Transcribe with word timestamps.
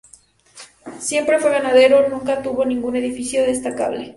Siempre 0.97 1.37
fue 1.37 1.51
ganadero 1.51 2.03
y 2.03 2.09
nunca 2.09 2.41
tuvo 2.41 2.65
ningún 2.65 2.95
edificio 2.95 3.43
destacable. 3.43 4.09